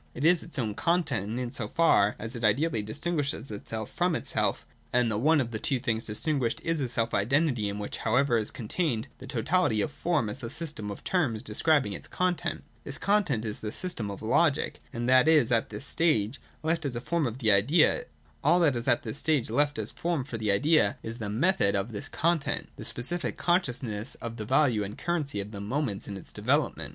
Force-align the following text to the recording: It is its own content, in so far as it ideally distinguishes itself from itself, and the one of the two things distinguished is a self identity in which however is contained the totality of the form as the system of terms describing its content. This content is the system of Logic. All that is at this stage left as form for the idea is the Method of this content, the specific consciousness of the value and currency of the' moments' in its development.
It 0.15 0.25
is 0.25 0.41
its 0.41 0.57
own 0.57 0.73
content, 0.73 1.37
in 1.39 1.51
so 1.51 1.67
far 1.67 2.15
as 2.17 2.35
it 2.35 2.43
ideally 2.43 2.81
distinguishes 2.81 3.51
itself 3.51 3.91
from 3.91 4.15
itself, 4.15 4.65
and 4.91 5.11
the 5.11 5.17
one 5.19 5.39
of 5.39 5.51
the 5.51 5.59
two 5.59 5.79
things 5.79 6.07
distinguished 6.07 6.59
is 6.63 6.79
a 6.79 6.87
self 6.89 7.13
identity 7.13 7.69
in 7.69 7.77
which 7.77 7.97
however 7.97 8.35
is 8.37 8.49
contained 8.49 9.09
the 9.19 9.27
totality 9.27 9.79
of 9.79 9.91
the 9.91 9.95
form 9.95 10.27
as 10.27 10.39
the 10.39 10.49
system 10.49 10.89
of 10.89 11.03
terms 11.03 11.43
describing 11.43 11.93
its 11.93 12.07
content. 12.07 12.63
This 12.83 12.97
content 12.97 13.45
is 13.45 13.59
the 13.59 13.71
system 13.71 14.09
of 14.09 14.23
Logic. 14.23 14.79
All 14.91 15.05
that 15.05 15.27
is 15.27 15.51
at 15.51 15.69
this 15.69 15.85
stage 15.85 16.39
left 16.63 16.83
as 16.83 16.97
form 16.97 17.29
for 17.35 17.39
the 17.39 17.51
idea 17.51 18.01
is 21.03 21.17
the 21.19 21.29
Method 21.29 21.75
of 21.75 21.91
this 21.91 22.09
content, 22.09 22.69
the 22.75 22.85
specific 22.85 23.37
consciousness 23.37 24.15
of 24.15 24.37
the 24.37 24.45
value 24.45 24.83
and 24.83 24.97
currency 24.97 25.39
of 25.39 25.51
the' 25.51 25.61
moments' 25.75 26.07
in 26.07 26.17
its 26.17 26.33
development. 26.33 26.89